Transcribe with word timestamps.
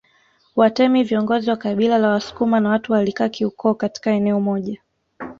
Watemi 0.55 1.03
viongozi 1.03 1.49
wa 1.49 1.55
kabila 1.57 1.97
la 1.97 2.09
Wasukuma 2.09 2.59
na 2.59 2.69
watu 2.69 2.91
walikaa 2.93 3.29
kiukoo 3.29 3.73
katika 3.73 4.11
eneo 4.11 4.39
moja 4.41 4.81